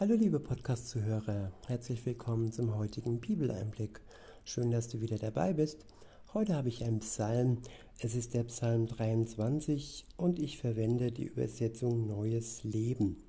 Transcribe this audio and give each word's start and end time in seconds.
Hallo 0.00 0.14
liebe 0.14 0.40
Podcast-Zuhörer, 0.40 1.52
herzlich 1.66 2.06
willkommen 2.06 2.52
zum 2.52 2.74
heutigen 2.74 3.20
Bibeleinblick. 3.20 4.00
Schön, 4.46 4.70
dass 4.70 4.88
du 4.88 5.02
wieder 5.02 5.18
dabei 5.18 5.52
bist. 5.52 5.84
Heute 6.32 6.54
habe 6.54 6.70
ich 6.70 6.82
einen 6.82 7.00
Psalm. 7.00 7.58
Es 7.98 8.14
ist 8.14 8.32
der 8.32 8.44
Psalm 8.44 8.86
23 8.86 10.06
und 10.16 10.38
ich 10.38 10.56
verwende 10.56 11.12
die 11.12 11.26
Übersetzung 11.26 12.06
Neues 12.06 12.64
Leben. 12.64 13.22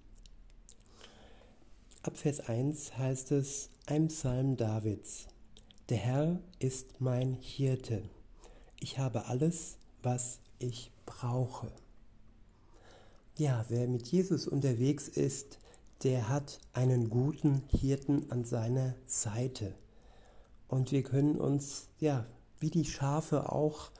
Ab 2.03 2.15
Vers 2.15 2.39
1 2.39 2.97
heißt 2.97 3.33
es, 3.33 3.69
ein 3.88 4.08
Psalm 4.08 4.56
Davids. 4.56 5.28
Der 5.90 5.97
Herr 5.97 6.40
ist 6.60 7.01
mein 7.01 7.33
Hirte. 7.33 8.01
Ich 8.79 8.97
habe 8.97 9.26
alles, 9.26 9.76
was 10.03 10.40
ich 10.58 10.90
brauche. 11.06 11.69
Ja, 13.38 13.65
wer 13.67 13.90
mit 13.90 14.08
Jesus 14.08 14.47
unterwegs 14.47 15.10
ist, 15.10 15.58
der 16.04 16.30
hat 16.30 16.59
einen 16.73 17.09
guten 17.09 17.63
Hirten 17.67 18.31
an 18.31 18.44
seiner 18.44 18.95
Seite. 19.05 19.75
Und 20.67 20.91
wir 20.91 21.03
können 21.03 21.39
uns, 21.39 21.89
ja, 21.99 22.25
wie 22.59 22.70
die 22.70 22.85
Schafe 22.85 23.52
auch 23.52 23.91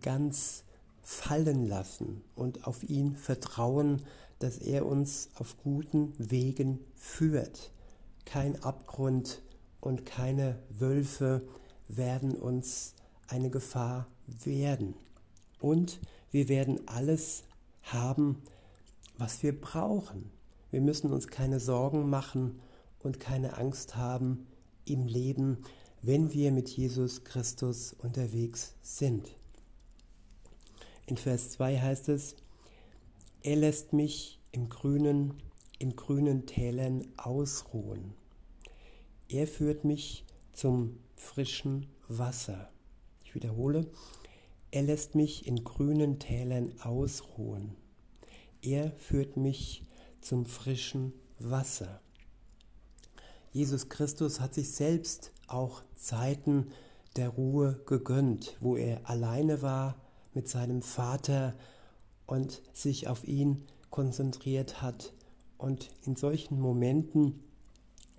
ganz 0.00 0.64
fallen 1.02 1.66
lassen 1.66 2.22
und 2.34 2.66
auf 2.66 2.82
ihn 2.82 3.16
vertrauen, 3.16 4.02
dass 4.38 4.58
er 4.58 4.86
uns 4.86 5.30
auf 5.34 5.56
guten 5.62 6.12
Wegen 6.18 6.78
führt. 6.94 7.72
Kein 8.24 8.62
Abgrund 8.62 9.42
und 9.80 10.06
keine 10.06 10.58
Wölfe 10.70 11.42
werden 11.88 12.32
uns 12.32 12.94
eine 13.26 13.50
Gefahr 13.50 14.06
werden. 14.44 14.94
Und 15.60 15.98
wir 16.30 16.48
werden 16.48 16.86
alles 16.86 17.44
haben, 17.82 18.42
was 19.16 19.42
wir 19.42 19.58
brauchen. 19.58 20.37
Wir 20.70 20.80
müssen 20.80 21.12
uns 21.12 21.28
keine 21.28 21.60
Sorgen 21.60 22.10
machen 22.10 22.60
und 23.00 23.20
keine 23.20 23.56
Angst 23.56 23.96
haben 23.96 24.46
im 24.84 25.06
Leben, 25.06 25.58
wenn 26.02 26.32
wir 26.32 26.52
mit 26.52 26.68
Jesus 26.68 27.24
Christus 27.24 27.94
unterwegs 27.94 28.74
sind. 28.82 29.34
In 31.06 31.16
Vers 31.16 31.50
2 31.52 31.80
heißt 31.80 32.08
es, 32.10 32.36
er 33.42 33.56
lässt 33.56 33.92
mich 33.92 34.40
im 34.52 34.68
grünen, 34.68 35.34
in 35.78 35.96
grünen 35.96 36.46
Tälern 36.46 37.06
ausruhen. 37.16 38.14
Er 39.28 39.46
führt 39.46 39.84
mich 39.84 40.24
zum 40.52 40.98
frischen 41.14 41.86
Wasser. 42.08 42.70
Ich 43.24 43.34
wiederhole, 43.34 43.86
er 44.70 44.82
lässt 44.82 45.14
mich 45.14 45.46
in 45.46 45.64
grünen 45.64 46.18
Tälern 46.18 46.72
ausruhen. 46.80 47.74
Er 48.60 48.92
führt 48.92 49.36
mich 49.36 49.82
zum 50.20 50.46
frischen 50.46 51.12
Wasser. 51.38 52.00
Jesus 53.52 53.88
Christus 53.88 54.40
hat 54.40 54.54
sich 54.54 54.72
selbst 54.72 55.32
auch 55.46 55.82
Zeiten 55.96 56.68
der 57.16 57.30
Ruhe 57.30 57.80
gegönnt, 57.86 58.56
wo 58.60 58.76
er 58.76 59.08
alleine 59.08 59.62
war 59.62 59.96
mit 60.34 60.48
seinem 60.48 60.82
Vater 60.82 61.54
und 62.26 62.62
sich 62.72 63.08
auf 63.08 63.26
ihn 63.26 63.66
konzentriert 63.90 64.82
hat 64.82 65.12
und 65.56 65.90
in 66.04 66.14
solchen 66.14 66.60
Momenten 66.60 67.42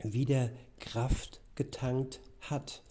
wieder 0.03 0.50
Kraft 0.80 1.41
getankt 1.56 2.19
hat 2.41 2.84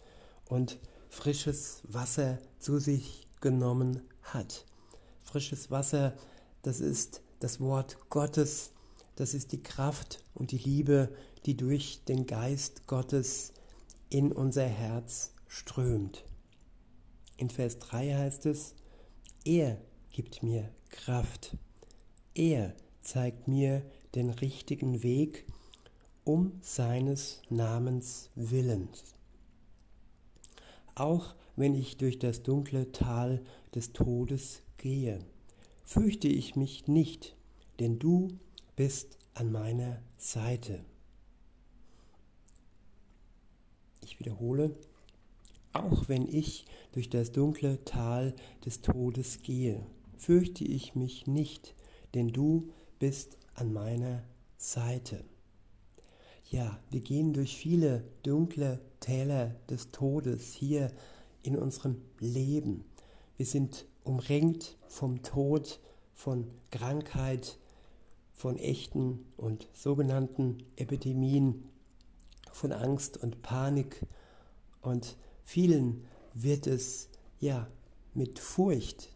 und 0.46 0.78
frisches 1.08 1.82
Wasser 1.84 2.38
zu 2.58 2.78
sich 2.78 3.26
genommen 3.40 4.02
hat. 4.22 4.64
Frisches 5.22 5.70
Wasser, 5.70 6.14
das 6.62 6.80
ist 6.80 7.22
das 7.40 7.60
Wort 7.60 7.98
Gottes, 8.10 8.72
das 9.18 9.34
ist 9.34 9.50
die 9.50 9.62
Kraft 9.64 10.22
und 10.32 10.52
die 10.52 10.58
Liebe, 10.58 11.12
die 11.44 11.56
durch 11.56 12.04
den 12.04 12.28
Geist 12.28 12.86
Gottes 12.86 13.52
in 14.10 14.30
unser 14.30 14.64
Herz 14.64 15.34
strömt. 15.48 16.24
In 17.36 17.50
Vers 17.50 17.80
3 17.80 18.14
heißt 18.14 18.46
es, 18.46 18.76
er 19.44 19.80
gibt 20.10 20.44
mir 20.44 20.70
Kraft. 20.90 21.56
Er 22.32 22.76
zeigt 23.00 23.48
mir 23.48 23.82
den 24.14 24.30
richtigen 24.30 25.02
Weg 25.02 25.46
um 26.22 26.52
seines 26.60 27.42
Namens 27.50 28.30
willens. 28.36 29.16
Auch 30.94 31.34
wenn 31.56 31.74
ich 31.74 31.96
durch 31.96 32.20
das 32.20 32.44
dunkle 32.44 32.92
Tal 32.92 33.42
des 33.74 33.92
Todes 33.92 34.62
gehe, 34.76 35.18
fürchte 35.82 36.28
ich 36.28 36.54
mich 36.54 36.86
nicht, 36.86 37.34
denn 37.80 37.98
du 37.98 38.38
bist 38.78 39.18
an 39.34 39.50
meiner 39.50 40.00
Seite. 40.18 40.84
Ich 44.02 44.20
wiederhole, 44.20 44.70
auch 45.72 46.08
wenn 46.08 46.28
ich 46.28 46.64
durch 46.92 47.10
das 47.10 47.32
dunkle 47.32 47.84
Tal 47.84 48.36
des 48.64 48.80
Todes 48.80 49.42
gehe, 49.42 49.84
fürchte 50.16 50.62
ich 50.62 50.94
mich 50.94 51.26
nicht, 51.26 51.74
denn 52.14 52.28
du 52.28 52.70
bist 53.00 53.36
an 53.54 53.72
meiner 53.72 54.22
Seite. 54.58 55.24
Ja, 56.48 56.78
wir 56.92 57.00
gehen 57.00 57.32
durch 57.32 57.56
viele 57.56 58.04
dunkle 58.22 58.80
Täler 59.00 59.56
des 59.68 59.90
Todes 59.90 60.52
hier 60.52 60.92
in 61.42 61.56
unserem 61.56 62.00
Leben. 62.20 62.84
Wir 63.38 63.46
sind 63.46 63.86
umringt 64.04 64.76
vom 64.86 65.24
Tod, 65.24 65.80
von 66.14 66.48
Krankheit, 66.70 67.58
von 68.38 68.56
echten 68.56 69.26
und 69.36 69.66
sogenannten 69.74 70.58
Epidemien, 70.76 71.64
von 72.52 72.70
Angst 72.70 73.16
und 73.16 73.42
Panik 73.42 74.06
und 74.80 75.16
vielen 75.42 76.04
wird 76.34 76.68
es 76.68 77.08
ja 77.40 77.66
mit 78.14 78.38
Furcht, 78.38 79.08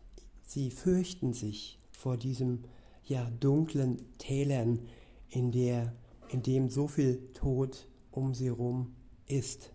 sie 0.44 0.70
fürchten 0.70 1.34
sich 1.34 1.78
vor 1.92 2.16
diesem 2.16 2.64
ja 3.04 3.30
dunklen 3.38 4.02
Tälern, 4.18 4.80
in 5.28 5.52
der 5.52 5.92
in 6.28 6.42
dem 6.42 6.68
so 6.68 6.88
viel 6.88 7.32
Tod 7.32 7.86
um 8.10 8.34
sie 8.34 8.46
herum 8.46 8.92
ist. 9.26 9.70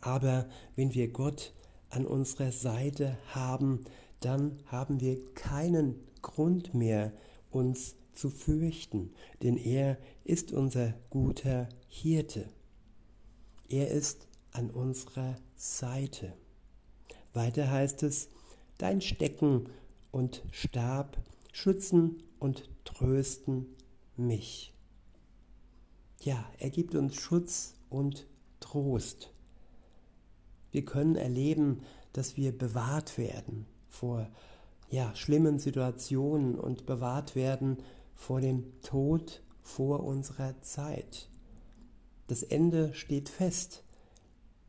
Aber 0.00 0.48
wenn 0.76 0.94
wir 0.94 1.08
Gott 1.08 1.54
an 1.90 2.06
unserer 2.06 2.52
Seite 2.52 3.18
haben, 3.34 3.84
dann 4.20 4.60
haben 4.66 5.00
wir 5.00 5.18
keinen 5.34 5.96
Grund 6.22 6.72
mehr, 6.72 7.12
uns 7.50 7.96
zu 8.12 8.30
fürchten, 8.30 9.12
denn 9.42 9.56
er 9.56 9.98
ist 10.24 10.52
unser 10.52 10.94
guter 11.10 11.68
Hirte. 11.88 12.48
Er 13.68 13.88
ist 13.90 14.26
an 14.52 14.70
unserer 14.70 15.36
Seite. 15.54 16.32
Weiter 17.32 17.70
heißt 17.70 18.02
es, 18.02 18.28
dein 18.78 19.00
Stecken 19.00 19.68
und 20.10 20.42
Stab 20.50 21.18
schützen 21.52 22.22
und 22.38 22.70
trösten 22.84 23.66
mich. 24.16 24.72
Ja, 26.22 26.50
er 26.58 26.70
gibt 26.70 26.94
uns 26.94 27.16
Schutz 27.16 27.74
und 27.90 28.26
Trost. 28.60 29.30
Wir 30.70 30.84
können 30.84 31.16
erleben, 31.16 31.82
dass 32.12 32.36
wir 32.36 32.56
bewahrt 32.56 33.18
werden 33.18 33.66
vor 33.88 34.28
ja, 34.88 35.14
schlimmen 35.14 35.58
Situationen 35.58 36.56
und 36.56 36.86
bewahrt 36.86 37.34
werden 37.34 37.78
vor 38.14 38.40
dem 38.40 38.80
Tod 38.82 39.42
vor 39.62 40.04
unserer 40.04 40.60
Zeit. 40.62 41.28
Das 42.28 42.42
Ende 42.42 42.94
steht 42.94 43.28
fest. 43.28 43.82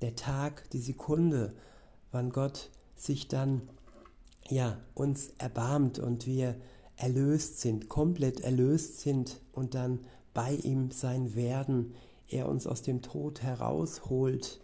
Der 0.01 0.15
Tag, 0.15 0.69
die 0.71 0.79
Sekunde, 0.79 1.53
wann 2.11 2.31
Gott 2.31 2.69
sich 2.95 3.27
dann 3.27 3.61
ja 4.49 4.77
uns 4.93 5.29
erbarmt 5.37 5.99
und 5.99 6.27
wir 6.27 6.55
erlöst 6.95 7.61
sind, 7.61 7.89
komplett 7.89 8.39
erlöst 8.41 8.99
sind 8.99 9.39
und 9.51 9.75
dann 9.75 9.99
bei 10.33 10.53
ihm 10.53 10.91
sein 10.91 11.35
werden, 11.35 11.93
er 12.27 12.49
uns 12.49 12.67
aus 12.67 12.81
dem 12.81 13.01
Tod 13.01 13.41
herausholt, 13.41 14.59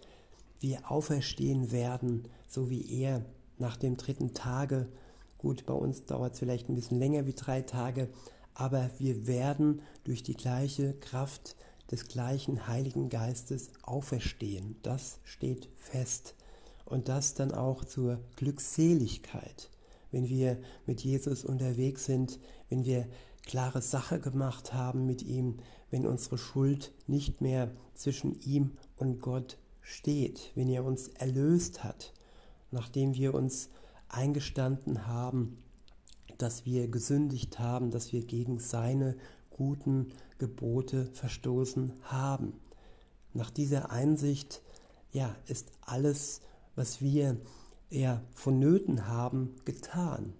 wir 0.59 0.91
auferstehen 0.91 1.71
werden, 1.71 2.27
so 2.47 2.69
wie 2.69 3.01
er 3.01 3.25
nach 3.57 3.77
dem 3.77 3.97
dritten 3.97 4.33
Tage. 4.33 4.87
Gut, 5.43 5.65
bei 5.65 5.73
uns 5.73 6.05
dauert 6.05 6.35
es 6.35 6.39
vielleicht 6.39 6.69
ein 6.69 6.75
bisschen 6.75 6.99
länger 6.99 7.25
wie 7.25 7.33
drei 7.33 7.61
Tage, 7.61 8.07
aber 8.53 8.89
wir 8.97 9.27
werden 9.27 9.81
durch 10.05 10.23
die 10.23 10.35
gleiche 10.35 10.93
Kraft 10.93 11.57
des 11.91 12.07
gleichen 12.07 12.65
Heiligen 12.69 13.09
Geistes 13.09 13.69
auferstehen. 13.81 14.77
Das 14.83 15.19
steht 15.25 15.67
fest. 15.75 16.35
Und 16.85 17.09
das 17.09 17.33
dann 17.33 17.51
auch 17.51 17.83
zur 17.83 18.21
Glückseligkeit, 18.37 19.69
wenn 20.11 20.29
wir 20.29 20.59
mit 20.85 21.01
Jesus 21.01 21.43
unterwegs 21.43 22.05
sind, 22.05 22.39
wenn 22.69 22.85
wir 22.85 23.05
klare 23.45 23.81
Sache 23.81 24.21
gemacht 24.21 24.73
haben 24.73 25.05
mit 25.05 25.23
ihm, 25.23 25.57
wenn 25.91 26.07
unsere 26.07 26.37
Schuld 26.37 26.93
nicht 27.05 27.41
mehr 27.41 27.69
zwischen 27.95 28.39
ihm 28.39 28.77
und 28.95 29.19
Gott 29.19 29.57
steht, 29.81 30.53
wenn 30.55 30.69
er 30.69 30.85
uns 30.85 31.09
erlöst 31.09 31.83
hat, 31.83 32.13
nachdem 32.71 33.13
wir 33.15 33.33
uns 33.33 33.67
eingestanden 34.13 35.07
haben, 35.07 35.57
dass 36.37 36.65
wir 36.65 36.87
gesündigt 36.87 37.59
haben, 37.59 37.91
dass 37.91 38.11
wir 38.11 38.25
gegen 38.25 38.59
seine 38.59 39.15
guten 39.49 40.09
Gebote 40.37 41.05
verstoßen 41.13 41.93
haben. 42.03 42.53
Nach 43.33 43.49
dieser 43.49 43.91
Einsicht, 43.91 44.61
ja, 45.11 45.35
ist 45.47 45.71
alles, 45.81 46.41
was 46.75 47.01
wir 47.01 47.37
ja 47.89 48.21
vonnöten 48.33 49.07
haben, 49.07 49.55
getan. 49.65 50.33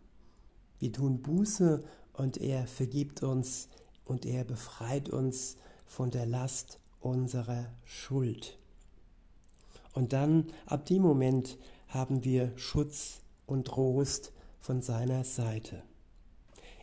Wir 0.79 0.91
tun 0.91 1.21
Buße 1.21 1.83
und 2.13 2.37
er 2.37 2.67
vergibt 2.67 3.23
uns 3.23 3.69
und 4.05 4.25
er 4.25 4.43
befreit 4.43 5.09
uns 5.09 5.57
von 5.85 6.11
der 6.11 6.25
Last 6.25 6.79
unserer 6.99 7.67
Schuld. 7.85 8.57
Und 9.93 10.13
dann, 10.13 10.47
ab 10.65 10.85
dem 10.85 11.03
Moment, 11.03 11.57
haben 11.87 12.23
wir 12.23 12.51
Schutz 12.57 13.22
und 13.45 13.66
Trost 13.66 14.34
von 14.60 14.81
seiner 14.81 15.24
Seite. 15.24 15.84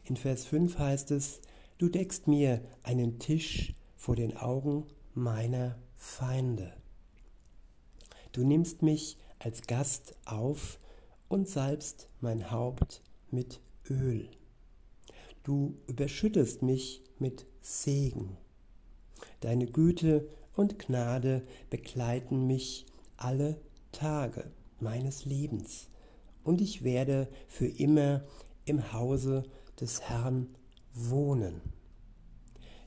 In 0.05 0.17
Vers 0.17 0.45
5 0.47 0.79
heißt 0.79 1.11
es, 1.13 1.41
du 1.79 1.89
deckst 1.89 2.27
mir 2.27 2.63
einen 2.83 3.19
Tisch 3.19 3.75
vor 3.97 4.17
den 4.17 4.37
Augen 4.37 4.87
meiner 5.15 5.79
Feinde. 5.97 6.73
Du 8.33 8.45
nimmst 8.45 8.83
mich 8.83 9.19
als 9.39 9.63
Gast 9.63 10.15
auf 10.25 10.79
und 11.29 11.49
salbst 11.49 12.09
mein 12.21 12.51
Haupt 12.51 13.03
mit 13.31 13.61
Öl. 13.89 14.29
Du 15.43 15.77
überschüttest 15.87 16.63
mich 16.63 17.03
mit 17.19 17.47
Segen. 17.61 18.37
Deine 19.41 19.67
Güte 19.67 20.29
und 20.55 20.79
Gnade 20.79 21.43
begleiten 21.71 22.47
mich 22.47 22.87
alle 23.17 23.61
Tage 23.93 24.51
meines 24.81 25.25
Lebens, 25.25 25.89
und 26.45 26.61
ich 26.61 26.85
werde 26.85 27.29
für 27.47 27.67
immer 27.67 28.23
im 28.65 28.93
Hause 28.93 29.45
des 29.81 30.03
Herrn 30.03 30.49
wohnen. 30.95 31.61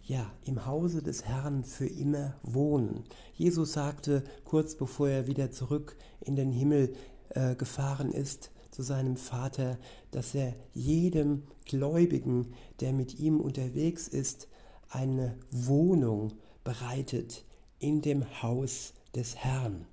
Ja, 0.03 0.31
im 0.45 0.65
Hause 0.65 1.01
des 1.01 1.25
Herrn 1.25 1.63
für 1.63 1.88
immer 1.88 2.35
wohnen. 2.44 3.05
Jesus 3.35 3.73
sagte 3.73 4.23
kurz 4.44 4.75
bevor 4.75 5.07
er 5.09 5.27
wieder 5.27 5.51
zurück 5.51 5.95
in 6.19 6.35
den 6.35 6.51
Himmel 6.51 6.94
äh, 7.29 7.55
gefahren 7.55 8.11
ist, 8.11 8.51
zu 8.69 8.81
seinem 8.81 9.17
Vater, 9.17 9.77
dass 10.11 10.33
er 10.35 10.53
jedem 10.73 11.44
Gläubigen, 11.65 12.53
der 12.79 12.91
mit 12.91 13.19
ihm 13.19 13.39
unterwegs 13.39 14.07
ist, 14.07 14.47
eine 14.89 15.38
Wohnung 15.51 16.33
bereitet 16.63 17.45
in 17.79 18.01
dem 18.01 18.41
Haus 18.41 18.94
des 19.15 19.35
Herrn, 19.35 19.85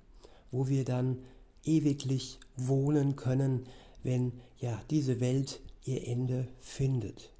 wo 0.51 0.67
wir 0.67 0.83
dann 0.83 1.19
ewiglich 1.63 2.39
wohnen 2.55 3.15
können, 3.15 3.67
wenn 4.03 4.33
ja 4.57 4.81
diese 4.89 5.19
Welt 5.19 5.61
ihr 5.83 6.07
Ende 6.07 6.47
findet. 6.59 7.31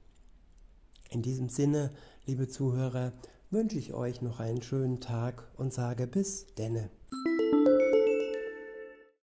In 1.09 1.21
diesem 1.21 1.49
Sinne, 1.49 1.91
liebe 2.25 2.47
Zuhörer, 2.47 3.13
wünsche 3.49 3.77
ich 3.77 3.93
euch 3.93 4.21
noch 4.21 4.39
einen 4.39 4.61
schönen 4.61 5.01
Tag 5.01 5.51
und 5.57 5.73
sage 5.73 6.07
bis 6.07 6.47
denne. 6.55 6.89